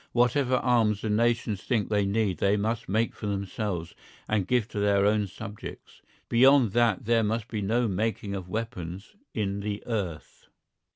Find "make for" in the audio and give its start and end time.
2.89-3.27